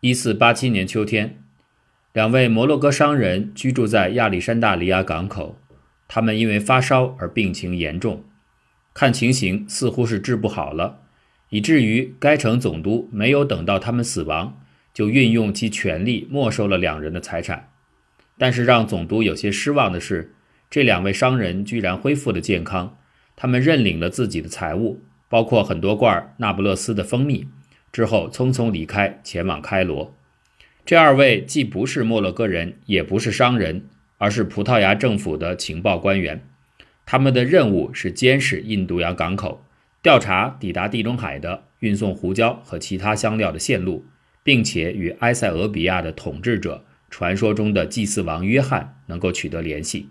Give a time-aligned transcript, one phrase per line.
[0.00, 1.42] 一四八七年秋天，
[2.12, 5.58] 两位摩洛哥商人居住在亚历山大里亚港口。
[6.06, 8.22] 他们因为发烧而病情严重，
[8.94, 11.00] 看情形似乎是治不好了，
[11.48, 14.60] 以至于该城总督没有等到他们死亡，
[14.94, 17.70] 就运用其权力没收了两人的财产。
[18.38, 20.32] 但是让总督有些失望的是，
[20.70, 22.96] 这两位商人居然恢复了健康，
[23.34, 27.48] 他们认领了自己的财物，包括很多罐儿那不勒斯的蜂蜜。
[27.92, 30.14] 之后匆匆离开，前往开罗。
[30.84, 36.42] 这二位既不是莫洛哥人，也不是商人，而是葡萄牙政府的情报官员。
[37.04, 39.64] 他们的任务是监视印度洋港口，
[40.02, 44.06] 调查抵达地中海的运送胡椒和其他香料的线路，
[44.42, 50.10] 并且与埃塞俄比亚的统治者——传说中的祭祀王约翰——能够取得联系。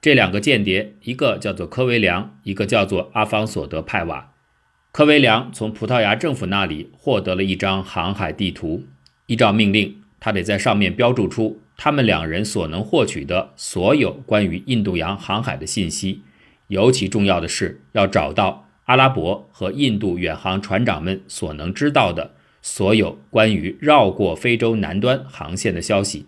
[0.00, 4.32] 这两个间谍，一个叫做科维良，一个叫做阿方索德派瓦。
[4.98, 8.82] 科维良从葡萄牙政府那里获得了一张航海地图，
[9.26, 16.22] 依照命令，他得在上面标注出他们两人所能获取的所有关于印度洋航海的信息。
[16.66, 26.26] 尤其重要的是，要找到阿拉伯和印度远航船长们所能知道的所有关于绕过非洲南端航线的消息。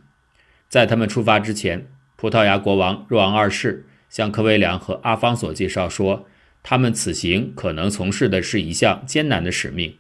[0.69, 6.29] 在他们出发之前，葡萄牙国王若昂二世向科维良和阿方索介绍说。
[6.63, 9.97] 他们此行可能从事的是一项艰难的使命，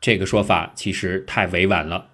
[0.00, 2.10] 这个说法其实太委婉了。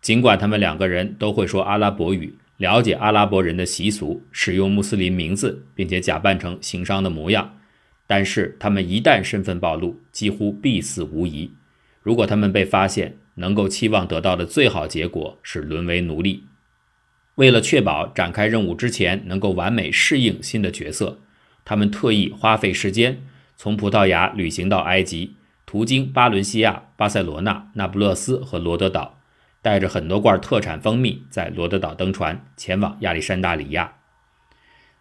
[0.00, 7.58] 尽管他们两个人都会说阿拉伯语，了解阿拉伯人的习俗，使用穆斯林名字，并且假扮成行商的模样，
[8.06, 11.52] 但是他们一旦身份暴露，几乎必死无疑。
[12.02, 16.44] 如果他们被发现，能够期望得到的最好结果是沦为奴隶。
[17.34, 21.18] 为了确保展开任务之前能够完美适应新的角色。
[21.66, 23.22] 他们特意花费时间
[23.56, 25.34] 从葡萄牙旅行到埃及，
[25.66, 29.18] 途经巴伦西亚、巴塞罗那、那不勒斯和罗德岛，
[29.60, 33.94] 带着很多罐特产蜂蜜，在罗德岛登船前往亚历山大里亚。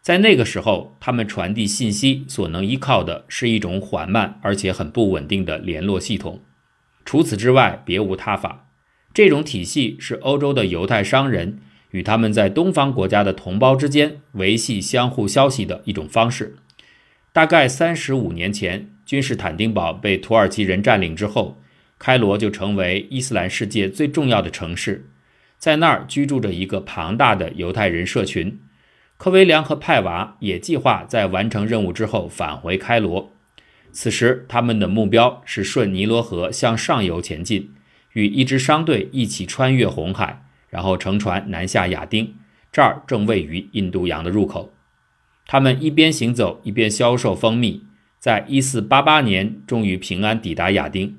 [0.01, 6.41] 在那个时候，他们传递信息所能依靠的是一种缓慢而且很不稳定的联络系统，
[7.05, 8.67] 除此之外别无他法。
[9.13, 11.59] 这种体系是欧洲的犹太商人。
[11.95, 16.57] 与他们在东方国家的同胞之间维系相互消息的一种方式。
[17.31, 21.61] 大概三十五年前，君士坦丁堡被土耳其人占领之后，
[21.97, 25.07] 开罗就成为伊斯兰世界最重要的城市。
[25.57, 28.59] 在那儿居住着一个庞大的犹太人社群。
[29.15, 33.31] 科维良和派瓦也计划在完成任务之后返回开罗。
[33.93, 37.71] 此时，他们的目标是顺尼罗河向上游前进，
[38.11, 40.44] 与一支商队一起穿越红海。
[40.75, 42.35] 然后乘船南下亚丁，
[42.69, 44.73] 这儿正位于印度洋的入口。
[45.47, 47.85] 他们一边行走，一边销售蜂蜜，
[48.19, 51.17] 在1488年终于平安抵达亚丁。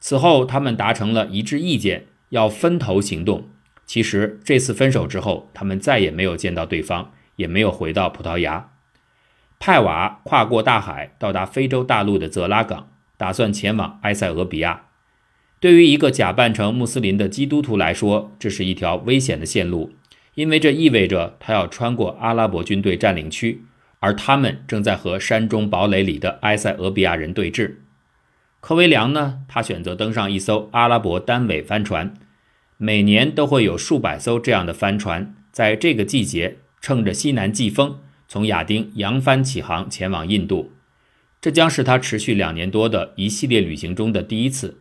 [0.00, 3.48] 此后，他们达成了一致意见，要分头行动。
[3.86, 8.70] 其实这次分手之后，他们再也没有见到对方，也没有回到葡萄牙。
[9.60, 14.86] 派瓦跨过大海，到达非洲大陆的泽拉港，打算前往埃塞俄比亚。
[15.60, 19.92] 对于一个假扮成穆斯林的基督徒来说，这是一条危险的线路，
[20.34, 23.62] 因为这意味着他要穿过阿拉伯军队占领区，
[23.98, 27.74] 而他们正在和山中堡垒里的埃塞俄比亚人对峙。
[28.60, 29.40] 科维良呢？
[29.48, 32.14] 他选择登上一艘阿拉伯单尾帆船，
[32.78, 40.72] 每年都会有数百艘这样的帆船在这个季节乘着西南季风从亚丁扬帆起航前往印度。
[41.42, 44.78] 这将是他持续两年多的一系列旅行中的第一次。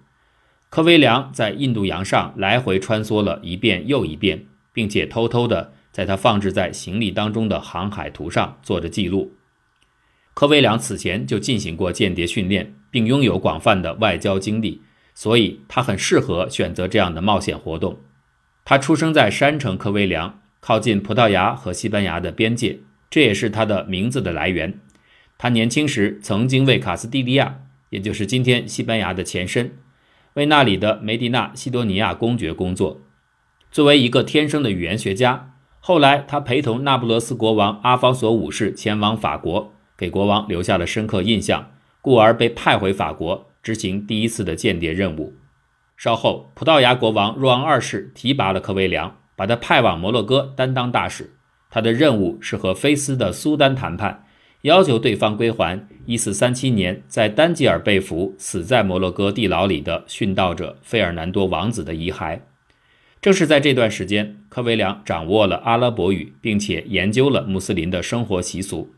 [0.70, 9.34] 科维良在印度洋上来回穿梭了一遍又一遍，并且偷偷地在他放置在行李当中的航海图上做着记录。
[10.36, 14.84] 科维良此前就进行过间谍训练，并拥有广泛的外交经历，
[15.16, 18.00] 所以他很适合选择这样的冒险活动。
[18.64, 24.80] 他出生在山城科威良，靠近葡萄牙和西班牙的边界，这也是他的名字的来源。
[25.40, 29.72] 他年轻时曾经为卡斯蒂利亚，也就是今天西班牙的前身。
[30.34, 33.02] 为那里的梅迪纳西多尼亚公爵工作。
[33.72, 41.72] 作为一个天生的语言学家，后来他陪同那不勒斯国王阿方索五世前往法国，给国王留下了深刻印象，
[42.02, 45.34] 故而被派回法国执行第一次的间谍任务。
[45.98, 51.34] 稍后，葡萄牙国王若昂二世提拔了科维良，把他派往摩洛哥担当大使。
[51.70, 54.26] 他的任务是和菲斯的苏丹谈判。
[54.64, 62.40] 要求对方归还1437年在丹吉尔被俘、死在摩洛哥地牢里的殉道者费尔南多王子的遗骸。
[63.22, 68.94] 正是在这段时间，科维良掌握了阿拉伯语，并且研究了穆斯林的生活习俗。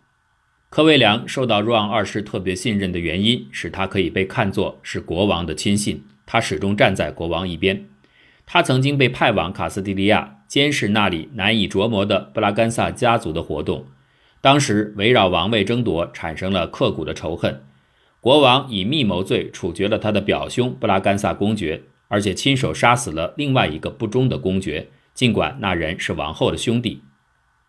[0.69, 7.85] 科维良受到若昂二世特别信任的原因，使他可以被看作是国王的亲信，他始终站在国王一边。
[8.45, 13.85] 他曾经被派往卡斯蒂利亚监视那里难以琢磨的布拉干萨家族的活动。
[14.41, 17.63] 当时围绕王位争夺产生了刻骨的仇恨，
[18.19, 27.03] 国王以密谋罪处决了他的表兄布拉干萨公爵，而且亲手杀死了另外一个不忠的公爵，尽管那人是王后的兄弟。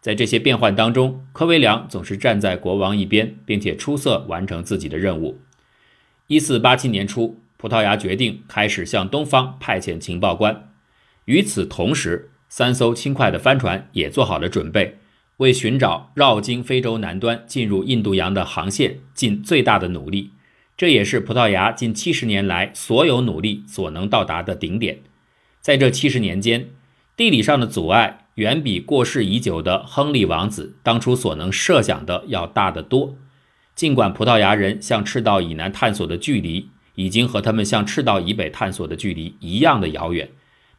[0.01, 5.39] 在这些变幻当中，科威良总是站在国王一边，并且出色完成自己的任务。
[6.27, 10.71] 一四八七年初，葡萄牙决定开始向东方派遣情报官。
[11.27, 14.99] 与此同时，三艘轻快的帆船也做好了准备，
[15.43, 20.31] 为寻找绕经非洲南端进入印度洋的航线尽最大的努力。
[20.77, 25.01] 这也是葡萄牙近七十年来所有努力所能到达的顶点。
[25.61, 26.71] 在这七十年间，
[27.17, 28.21] 地理上的阻碍。
[28.37, 33.15] 远比过世已久的亨利王子当初所能设想的要大得多。
[33.75, 40.31] 尽管葡萄牙人向赤道以南探索的距离已经和他们向赤道以北探索的距离一样的遥远，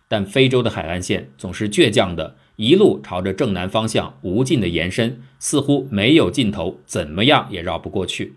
[0.07, 8.33] 但非洲的海岸线总是倔强的，一路朝着正南方向无尽的延伸，似乎没有尽头，怎么样也绕不过去。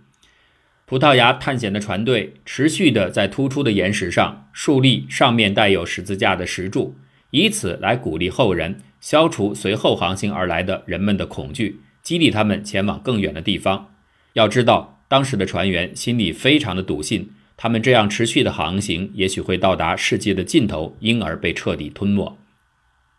[0.86, 6.94] 葡萄牙探险的船队持续的在突出的岩石上树立上面带有十字架的石柱，
[7.30, 8.80] 以此来鼓励后人。
[8.98, 13.92] 消除随后航行而来的人们的恐惧，激励他们前往更远的地方。
[14.32, 22.36] 要知道，当时的船员心里非常的笃信，他们这样持续的航行，也许会到达世界的尽头，因而被彻底吞没。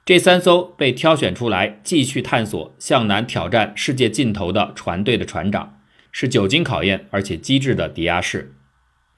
[0.08, 5.82] 这三艘被挑选出来继续探索、向南挑战世界尽头的船队的船长，
[6.14, 8.54] 是久经考验而且机智的迪亚士。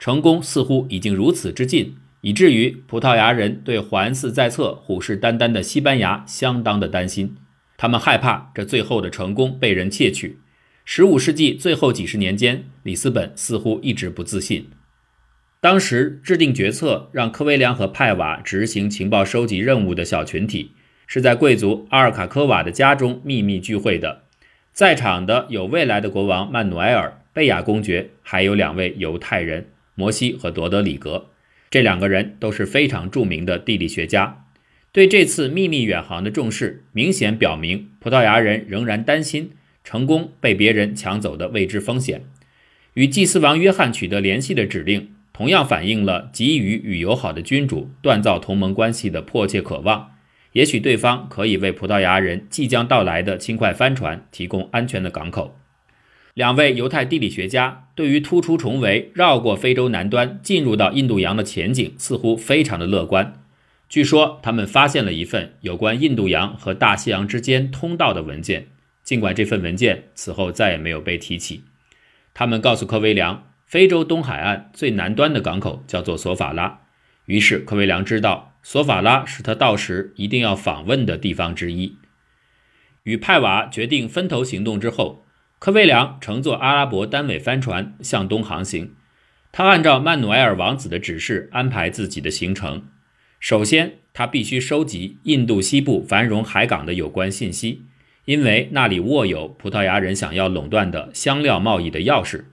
[0.00, 1.94] 成功似乎已经如此之近。
[2.22, 7.36] 以至于葡萄牙人对环伺在侧、虎视眈眈的西班牙相当的担心，
[7.76, 10.40] 他们害怕这最后的成功被人窃取。
[10.84, 14.68] 十五世纪最后几十年间，里斯本似乎一直不自信。
[15.60, 20.72] 当时制定决策让科威良和派瓦执行情报收集任务的小群体，
[21.12, 24.22] 是在贵族阿尔卡科瓦的家中秘密聚会的。
[24.72, 29.66] 在场的有未来的国王曼努埃尔、贝亚公爵，还有两位犹太人
[29.96, 31.26] 摩西和多德里格。
[31.68, 34.44] 这两个人都是非常著名的地理学家，
[34.92, 39.50] 对这次秘密远航的重视，明显表明葡萄牙人仍然担心
[39.82, 42.22] 成功被别人抢走的未知风险。
[42.94, 50.12] 与祭司王约翰取得联系的指令，同样反映了急于与友好的君主锻造同盟关系的迫切渴望。
[50.52, 55.56] 也许对方可以为葡萄牙人即将到来的轻快帆船提供安全的港口。
[56.34, 63.34] 两位犹太地理学家对于突出重围、绕过非洲南端进入到印度洋的前景似乎非常的乐观。
[63.88, 68.68] 据说他们发现了一份有关印度洋和大西洋之间通道的文件，
[69.02, 71.64] 尽管这份文件此后再也没有被提起。
[72.32, 76.82] 他们告诉科威良，非洲东海岸最南端的港口叫做索法拉。
[77.26, 81.96] 于是科威良知道，索法拉是他到时一定要访问的地方之一。
[83.04, 85.24] 与派瓦决定分头行动之后。
[85.60, 88.94] 科威良乘坐阿拉伯单尾帆船向东航行，
[89.52, 92.88] 他按照曼努埃尔王子的指示安排自己的行程。
[93.38, 97.82] 首先，他必须收集印度西部繁荣海港的有关信息，
[98.24, 102.44] 因为那里握有葡萄牙人想要垄断的香料贸易的钥匙。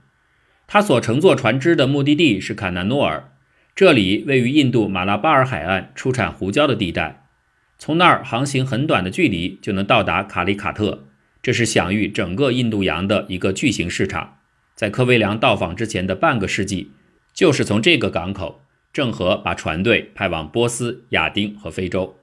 [0.66, 3.32] 他所乘坐船只的目的地是坎纳诺尔，
[3.78, 7.28] 这里位于印度马拉巴尔海岸出产胡椒的地带，
[7.78, 11.06] 从那儿航行很短的距离就能到达卡里卡特。
[11.40, 14.38] 这是享誉整个印度洋的一个巨型市场，
[14.74, 16.90] 在科威良到访之前的半个世纪，
[17.32, 18.62] 就是从这个港口，
[18.92, 22.18] 郑和把船队派往波斯、亚丁和非洲。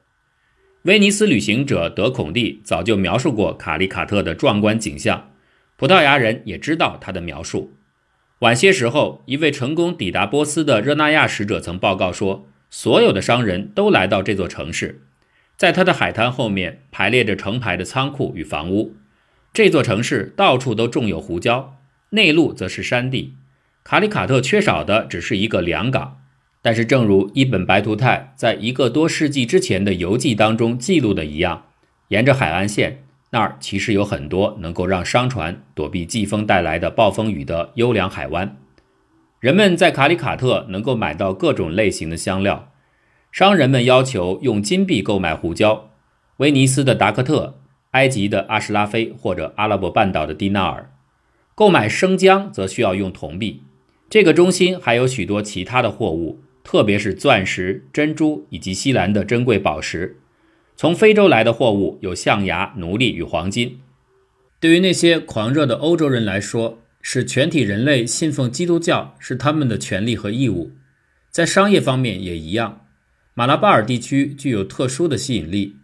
[0.82, 5.32] 威尼斯旅行者德孔蒂早就描述过卡里卡特的壮观景象，
[5.77, 7.75] 葡萄牙人也知道他的描述。
[8.39, 15.04] 晚些时候，一位成功抵达波斯的热那亚使者曾报告说，所有的商人都来到这座城市，
[15.56, 18.98] 在他的海滩后面排列着成排的仓库与房屋。
[19.54, 21.77] 这座城市到处都种有胡椒，
[22.10, 23.36] 内陆则是山地。
[23.86, 26.18] 卡里卡特缺少的只是一个良港，
[26.62, 31.68] 但是正如伊本白图泰在一个多世纪之前的游记当中记录的一样，
[32.10, 33.04] 沿着海岸线
[33.36, 38.56] 那儿其实有很多能够让商船躲避季风带来的暴风雨的优良海湾。
[39.42, 42.72] 人们在卡里卡特能够买到各种类型的香料，
[43.34, 45.89] 商人们要求用金币购买胡椒。
[46.38, 47.60] 威尼斯的达克特。
[47.92, 50.92] 埃及的阿什拉菲或者阿拉伯半岛的迪纳尔，
[51.56, 53.63] 购买生姜则需要用铜币。
[54.10, 60.20] 这个中心还有许多其他的货物，特别是钻石、珍珠以及西兰的珍贵宝石。
[60.75, 63.79] 从非洲来的货物有象牙、奴隶与黄金。
[64.60, 70.72] 对于那些狂热的欧洲人来说，使全体人类信奉基督教是他们的权利和义务。
[71.29, 72.82] 在商业方面也一样。
[73.34, 75.75] 马拉巴尔地区具有特殊的吸引力。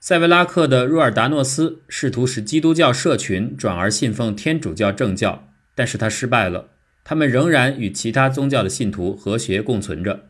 [0.00, 6.70] 塞维拉克的若尔达诺斯试图使基督教社群转而信奉天主教正教，但是他失败了。
[7.04, 10.26] 他们仍然与其他宗教的信徒和谐共存着。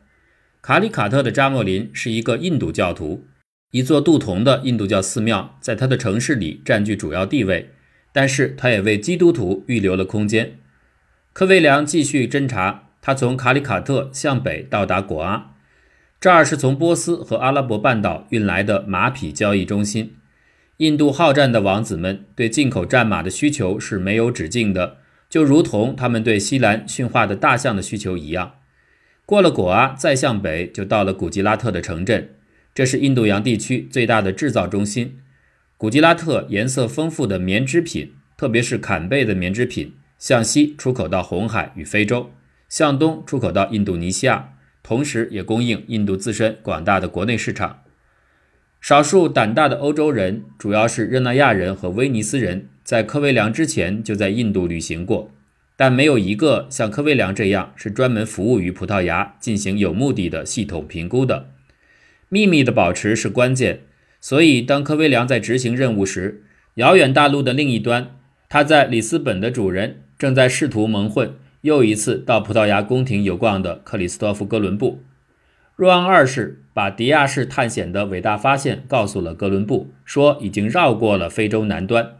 [0.60, 3.24] 卡里卡特的扎莫林是一个印度教徒，
[3.74, 7.70] 一座镀铜的印度教寺庙在他的城市里占据主要地位，
[8.12, 10.58] 但是他也为基督徒预留了空间。
[11.32, 15.56] 科威良继续侦查，他从卡里卡特向北到达果阿。
[16.20, 20.14] 这儿是从波斯和阿拉伯半岛运来的马匹交易中心。
[20.76, 28.54] 印度好战的王子们对进口战马的需求是没有止境的，就如同他们对西兰驯化的大象的需求一样。
[29.26, 32.36] 过了果阿，再向北就到了古吉拉特的城镇，
[32.74, 35.18] 这是印度洋地区最大的制造中心。
[35.76, 42.30] 古吉拉特颜色丰富的棉织品，特别是坎贝的棉织品，向西出口到红海与非洲，
[42.68, 44.50] 向东出口到印度尼西亚。
[44.82, 47.84] 同时，也供应印度自身广大的国内市场。
[48.80, 55.30] 少数胆大的欧洲人，主要是热那亚人和威尼斯人，在科威良之前就在印度旅行过，
[55.74, 61.53] 但没有一个像科威良这样是专门服务于葡萄牙进行有目的的系统评估的。
[62.34, 63.82] 秘密的保持是关键，
[64.20, 66.42] 所以当科威良在执行任务时，
[66.74, 68.16] 遥远大陆的另一端，
[68.48, 71.36] 他在里斯本的主人正在试图蒙混。
[71.60, 75.04] 又一次到葡萄牙宫廷游逛的克里斯托弗·哥伦布，
[75.76, 82.16] 若昂二世把迪亚士探险的伟大发现告诉了哥伦布，说已经绕过了非洲南端。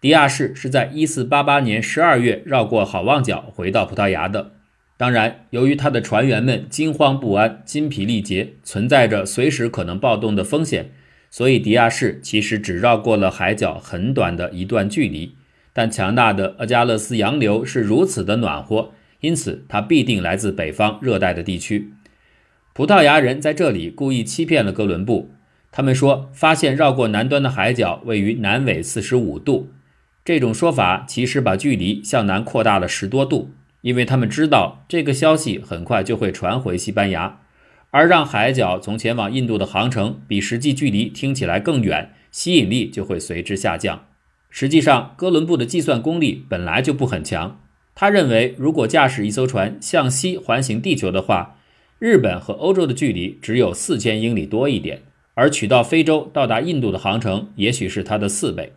[0.00, 4.52] 迪亚士是在1488年12月绕过好望角回到葡萄牙的。
[4.98, 10.90] 当然，由于他的船员们惊慌不安、筋疲力竭，存在着随时可能暴动的风险，
[11.30, 15.36] 所以迪亚士其实只绕过了海角很短的一段距离。
[15.72, 18.90] 但强大的阿加勒斯洋流是如此的暖和，
[19.20, 21.92] 因此它必定来自北方热带的地区。
[22.74, 25.30] 葡萄牙人在这里故意欺骗了哥伦布，
[25.70, 29.70] 他们说发现绕过南端的海角位于南纬四十五度。
[30.24, 37.40] 这种说法其实把距离向南扩大了十多度，因为他们知道这个消息很快就会传回西班牙，
[37.90, 44.06] 而让海角从前往印度的航程比实际距离听起来更远，吸引力就会随之下降。
[44.50, 47.60] 实际上，哥伦布的计算功力本来就不很强。
[47.94, 51.58] 他认为，如果驾驶一艘船向西环行地球的话，
[51.98, 55.02] 日本和欧洲的距离只有四千英里多一点，
[55.34, 58.72] 而取到非洲到达印度的航程也许是它的四倍。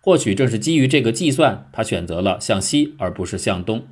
[0.00, 3.86] 或许正是基于这个计算，他选择了向西而不是向东。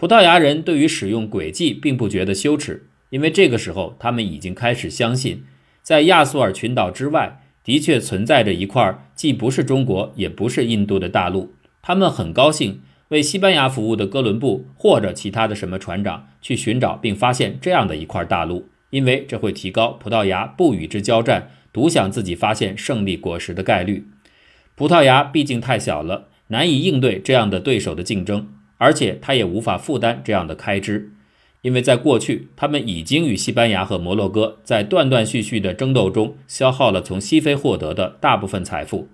[0.00, 5.42] 葡萄牙人对于使用轨迹并不觉得羞耻，因为这个时候他们已经开始相信，
[5.82, 7.42] 在亚速尔群岛之外。
[7.64, 11.52] 的确存在着一块既不是中国也不是印度的大陆，
[11.82, 24.06] 他们很高兴为西班牙服务的哥伦布或者其他的什么船长去寻找并发现这样的一块大陆，因为这会提高葡萄牙不与之交战、独享自己发现胜利果实的概率。
[24.74, 28.48] 葡萄牙毕竟太小了，难以应对这样的对手的竞争，
[28.78, 31.12] 而且他也无法负担这样的开支。
[31.62, 39.08] 因为在过去，他们已经与西班牙和摩洛哥在断断续续的争斗中消耗了从西非获得的大部分财富。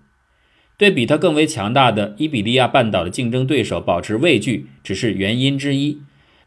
[0.77, 6.01] 对比他更为强大的伊比利亚半岛的竞争对手保持畏惧，只是原因之一。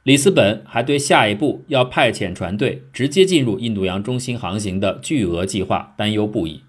[0.04, 6.62] 里斯本还对下一步要派遣船队直接进入印度洋中心航行的巨额计划担忧不已。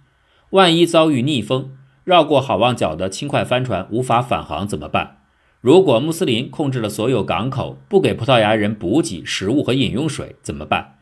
[0.50, 1.70] 万一遭遇逆风，
[2.04, 5.17] 绕过好望角的轻快帆船无法返航怎么办？
[5.60, 10.98] 如果穆斯林控制了所有港口，不给葡萄牙人补给、食物和饮用水怎么办？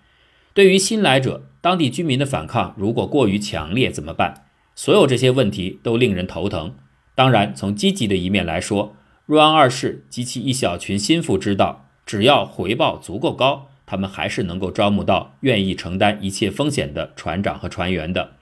[0.55, 4.47] 对于新来者，当地居民的反抗如果过于强烈怎么办？
[4.75, 6.75] 所有这些问题都令人头疼。
[7.15, 8.97] 当然，从积极的一面来说，
[9.27, 18.33] 若安二世及其一小群心腹知道，只要回报足够高，他们还是能够招募到愿意承担一切风险的船长和船员的。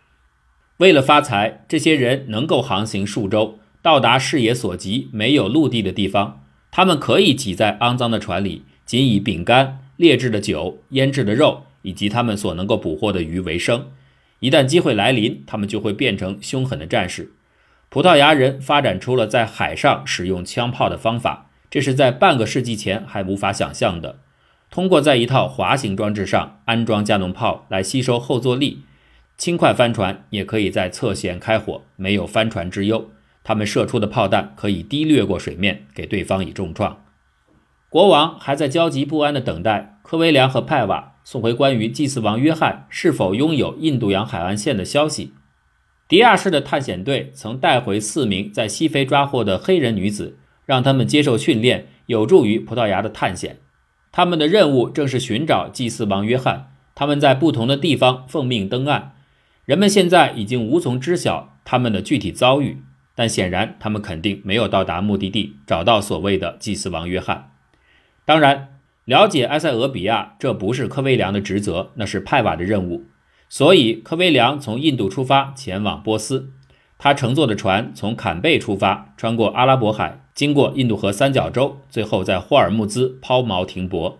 [0.76, 3.58] 为了发财，这些人能够航行数周。
[3.84, 13.90] 到达视野所及没有陆地的地方，他们可以挤在肮脏的船里，仅以饼干、劣质的酒、腌制的肉以及他们所能够捕获的鱼为生。
[14.40, 17.32] 一旦机会来临，他们就会变成凶狠的战士。
[17.90, 24.20] 葡萄牙人发展出了在海上使用枪炮的方法，这是在半个世纪前还无法想象的。
[24.70, 28.80] 通过在一套滑行装置上安装加农炮来吸收后坐力，
[29.36, 33.10] 轻快帆船也可以在侧舷开火，没有翻船之忧。
[33.44, 37.04] 他们射出的炮弹可以低掠过水面，给对方以重创。
[37.88, 45.32] 国王还在焦急不安地等待科威良和派瓦送回关于祭祀王约翰是否拥有印度洋海岸线的消息。
[46.08, 50.36] 迪亚士的探险队曾带回四名在西非抓获的黑人女子，
[50.66, 53.60] 让他们接受训练，有助于葡萄牙的探险。
[54.10, 59.14] 他们的任务正是寻找祭祀王约翰，他们在不同的地方奉命登岸，
[59.64, 62.82] 人们现在已经无从知晓他们的具体遭遇，
[63.14, 67.52] 但显然他们肯定没有到达目的地，找到所谓的祭司王约翰。
[68.24, 73.04] 当然，了解埃塞俄比亚这不是科威良的职责，那是派瓦的任务。
[73.48, 76.50] 所以，科威良从印度出发前往波斯，
[76.98, 84.18] 他乘坐的船从坎贝出发，穿过阿拉伯海，经过印度河三角洲，最后在霍尔木兹抛锚停泊。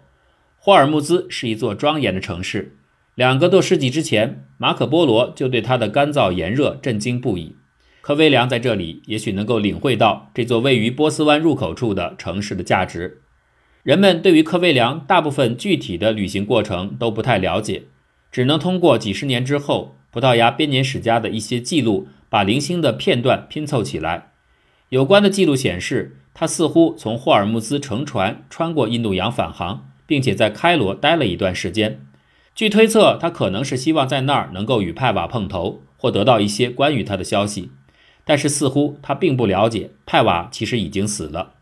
[0.59, 2.77] 霍尔木兹是一座庄严的城市。
[3.15, 7.57] 两个多世纪之前，马可·波罗就对它的干燥炎热震惊不已。
[8.05, 13.23] 科威良在这里也许能够领会到这座位于波斯湾入口处的城市的价值。
[13.83, 17.85] 人们对于科威良大部分具体的旅行过程都不太了解，
[18.31, 24.33] 只能通过几十年之后葡萄牙编年史家的一些记录，把零星的片段拼凑起来。
[24.91, 29.89] 有关的记录显示，他似乎从霍尔木兹乘船穿过印度洋返航。
[30.07, 32.05] 并且在开罗待了一段时间，
[32.55, 37.71] 据推测，他可能是希望在那儿能够与派瓦碰头，或得到一些关于他的消息。
[38.25, 41.55] 但是似乎他并不了解，派瓦其实已经死了。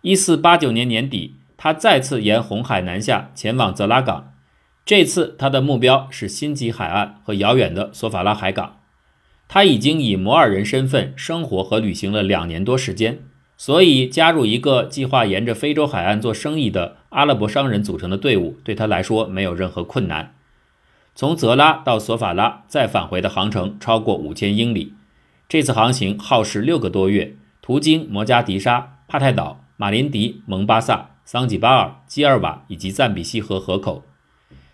[0.00, 4.32] 一四八九年年底，他再次沿红海南下，前往泽拉港。
[4.84, 8.80] 这次他的目标是新吉海岸和遥远的索法拉海港。
[9.46, 13.20] 他已经以摩尔人身份生活和旅行了两年多时间。
[13.58, 20.34] 所以，加入一个计划沿着非洲海岸做生意的阿拉伯商人组成的队伍，对他来说没有任何困难。
[21.14, 24.94] 从泽拉到索法拉再返回的航程超过五千英里。
[25.52, 34.02] 这次航行耗时六个多月，途经摩加迪沙、帕泰岛、马林迪、蒙巴萨、桑吉巴尔、基尔瓦以及赞比西河河口。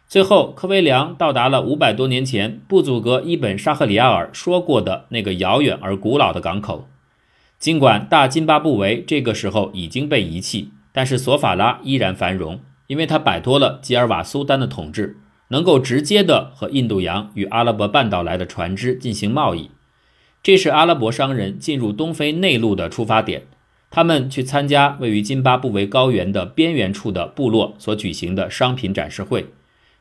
[0.06, 6.86] 最后，科威良到达了五百多年前布祖格伊本沙赫里亚尔说过的那个遥远而古老的港口。
[7.58, 15.16] 尽管大津巴布韦这个时候已经被遗弃，但是索法拉依然繁荣，因为它摆脱了吉尔瓦苏丹的统治，
[15.48, 19.72] 能够直接的和印度洋与阿拉伯半岛来的船只进行贸易。
[20.48, 23.42] 这是阿拉伯商人进入东非内陆的出发点。
[23.90, 29.48] 他们去参加位于津巴布韦高原的边缘处的部落所举行的商品展示会。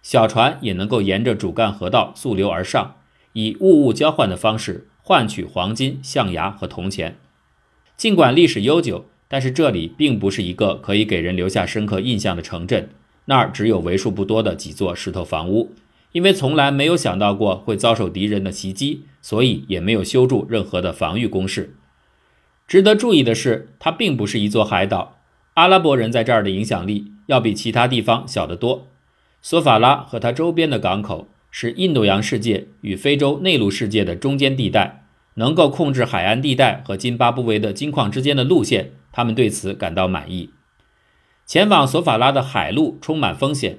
[0.01, 2.95] 小船也能够沿着主干河道溯流而上，
[3.33, 7.17] 以物物交换的方式换取黄金、象牙和铜钱。
[7.97, 12.87] 尽管历史悠久，但是这里并不是一个可以给人留下深刻印象的城镇。
[13.25, 15.73] 那儿只有为数不多的几座石头房屋，
[16.11, 21.75] 因为从来没有想到过会遭受敌人的袭击，所以也没有修筑任何的防御工事。
[22.67, 25.17] 值得注意的是，它并不是一座海岛。
[25.53, 28.87] 阿拉伯人在这儿的影响力要比其他地方小得多。
[29.41, 35.03] 索法拉和它周边的港口是印度洋世界与非洲内陆世界的中间地带。
[35.39, 40.49] 能够控制海岸地带和津巴布韦的金矿之间的路线，他们对此感到满意。
[41.45, 43.77] 前往索法拉的海路充满风险，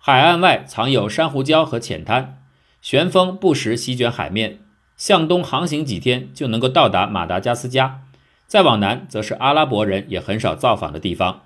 [0.00, 2.40] 海岸外藏有珊瑚礁和浅滩，
[2.80, 4.60] 旋风不时席卷海面。
[4.96, 8.00] 向东航行几天就能够到达马达加斯加，
[8.46, 11.42] 再往南则是阿拉伯人也很少造访的地方。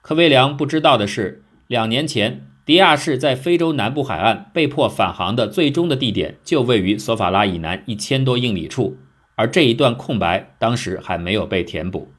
[0.00, 8.96] 科威良不知道的是，两年前迪亚士在非洲南部海岸被迫返航的最终的地点就位于索法拉以南一千多英里处。
[9.34, 12.12] 而这一段空白当时还没有被填补。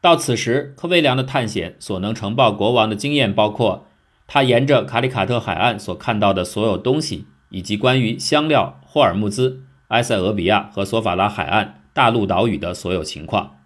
[0.00, 3.86] 到此时，科威良的探险所能呈报国王的经验包括
[4.32, 13.56] 他沿着卡里卡特海岸所看到的所有东西，以及关于香料、霍尔木兹、埃塞俄比亚和索法拉海岸大陆岛屿的所有情况，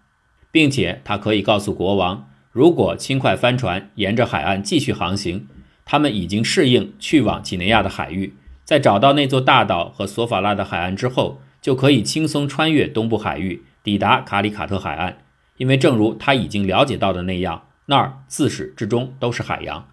[0.51, 5.47] 并且他可以告诉国王，如果轻快帆船沿着海岸继续航行，
[5.85, 11.39] 他们已经适应去往几内亚的海域，在找到那座大岛和索法拉的海岸之后。
[11.61, 15.17] 就可以轻松穿越东部海域，抵达卡里卡特海岸，
[15.57, 19.87] 因为正如他已经了解到的那样，那儿自始至终都是海洋。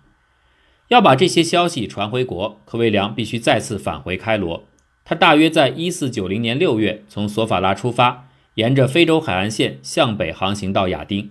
[0.92, 4.64] 要把这些消息传回国，科威良必须再次返回开罗。
[5.06, 11.30] 他大约在一四九零年六月从索法拉出发，沿着非洲海岸线向北航行到亚丁。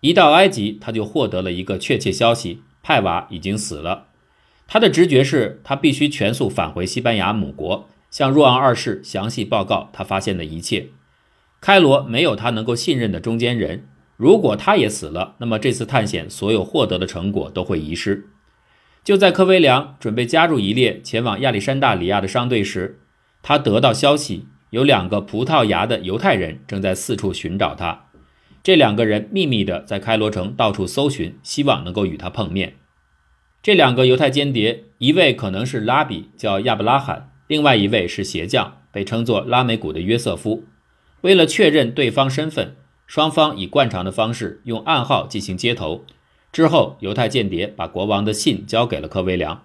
[0.00, 4.06] 一到埃及，他就获得了一个确切消息：派瓦已经死了。
[4.66, 7.86] 他的直觉是他必须全速返回西班牙母国。
[8.10, 10.86] 向若昂二世详细报告他发现的一切。
[11.60, 13.86] 开罗没有他能够信任的中间人。
[14.16, 18.30] 如果他也死了，那么这次探险所有获得的成果都会遗失。
[19.02, 23.00] 就在科威良准备加入一列前往亚历山大里亚的商队时，
[23.42, 28.06] 他得到消息，有两个葡萄牙的犹太人正在四处寻找他。
[28.62, 32.74] 这两个人秘密地在开罗城到处搜寻，希望能够与他碰面。
[33.62, 37.32] 这两个犹太间谍，一位可能是拉比，叫亚伯拉罕。
[37.46, 40.64] 另外一位是鞋匠，被称作拉美古的约瑟夫。
[41.22, 46.04] 为了确认对方身份，双方以惯常的方式用暗号进行接头。
[46.52, 49.62] 之后，犹太间谍把国王的信交给了科威良。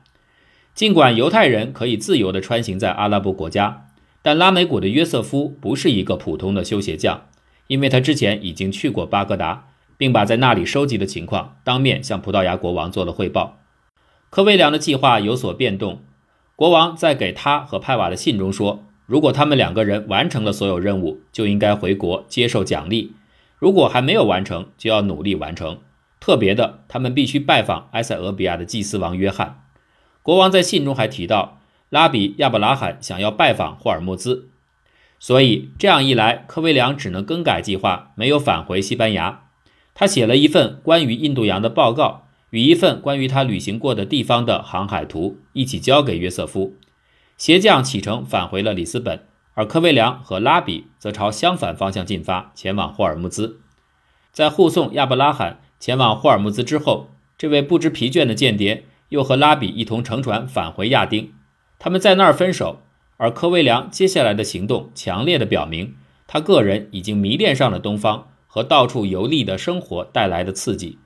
[0.73, 3.87] 尽管犹太人可以自由地穿行在阿拉伯国家，
[4.21, 7.27] 但拉美谷的约瑟夫不是一个普通的修鞋匠，
[7.67, 9.67] 因为他之前已经去过巴格达，
[9.97, 13.57] 并把在那里收集的情况当面向葡萄牙国王做了汇报。
[14.29, 16.01] 科威良的计划有所变动，
[16.55, 23.11] 国王在给他和派瓦的信中说，如果他们两个人完成了所有任务，就应该回国接受奖励；
[23.57, 25.79] 如果还没有完成，就要努力完成。
[26.25, 29.61] 特别的，他们必须拜访埃塞俄比亚的祭司王约翰。
[30.23, 31.59] 国王在信中还提到，
[31.89, 34.49] 拉比亚伯拉罕想要拜访霍尔木兹，
[35.19, 39.43] 所以这样一来，科威良只能更改计划，没有返回西班牙。
[39.93, 46.73] 他写了一份关于印度洋的报告，与一份关于他旅行过的地方的航海图一起交给约瑟夫。
[47.37, 53.61] 鞋匠启程返回了里斯本，而科威良和拉比则朝相反方向进发，前往霍尔木兹。
[54.31, 58.85] 在护送亚伯拉罕前往霍尔木兹之后，这位不知疲倦的间谍。
[59.09, 61.31] 又和拉比一同乘船返回亚丁，
[61.77, 62.81] 他们在那儿分手。
[63.17, 70.97] 而科威良接下来的行动强烈的表明，他个人已经迷恋上了东方和到处游历的生活带来的刺激，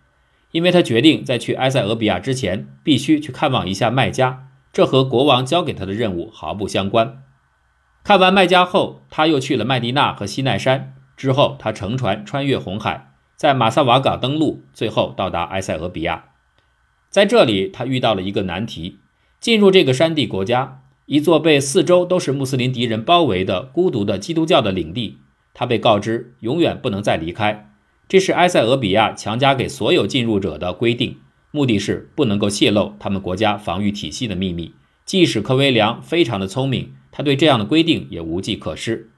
[0.51, 7.21] 因为他决定在去埃塞俄比亚之前必须去看望一下麦加，这和国王交给他的任务毫不相关。
[8.03, 13.08] 看完麦加后，他又去了麦地那和西奈山，之后他乘船穿越红海，
[13.39, 16.25] 在马萨瓦港登陆，最后到达埃塞俄比亚。
[17.10, 18.97] 在这里，他遇到了一个难题：
[19.39, 25.19] 进入这个山地国家，一座被四周都是穆斯林敌人包围的孤独的基督教的领地。
[25.54, 27.71] 他被告知永远不能再离开，
[28.10, 31.15] 这是埃塞俄比亚强加给所有进入者的规定，
[31.52, 34.73] 目的是不能够泄露他们国家防御体系的秘密。
[35.06, 39.10] 即使科威良非常的聪明，他对这样的规定也无计可施。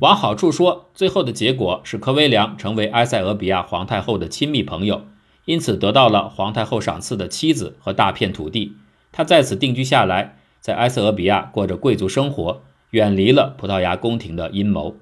[0.00, 5.06] 往好处说，最后的结果是科威良成为埃塞俄比亚皇太后的亲密朋友。
[5.46, 8.76] 因此得到了皇太后赏赐的妻子和大片土地，
[9.12, 14.96] 他在此定居下来，在埃塞俄比亚过着贵族生活，远离了葡萄牙宫廷的阴谋。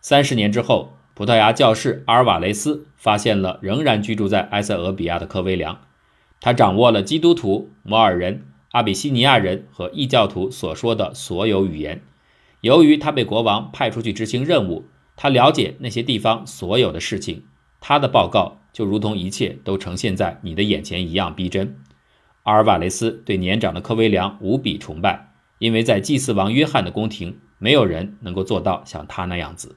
[0.00, 5.80] 三十年之后，葡萄牙教士阿尔瓦雷斯发现了仍然居住在埃塞俄比亚的科威良，
[6.40, 12.00] 他掌握了基督徒、摩尔人、阿比西尼亚人和异教徒所说的所有语言。
[12.64, 17.44] 由于他被国王派出去执行任务，他了解那些地方所有的事情。
[17.78, 21.76] 他的报告就如同一切都呈现在你的眼前一样逼真。
[22.44, 29.76] 阿尔瓦雷斯对年长的科威良无比崇拜，因为在祭祀王约翰的宫廷，没有人能够做到像他那样子。